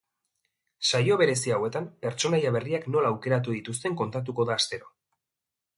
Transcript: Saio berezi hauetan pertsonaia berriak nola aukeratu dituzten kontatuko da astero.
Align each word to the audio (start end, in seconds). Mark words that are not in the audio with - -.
Saio 0.91 1.17
berezi 1.21 1.53
hauetan 1.57 1.85
pertsonaia 2.07 2.55
berriak 2.57 2.89
nola 2.95 3.13
aukeratu 3.17 3.55
dituzten 3.59 4.01
kontatuko 4.03 4.49
da 4.51 4.59
astero. 4.63 4.93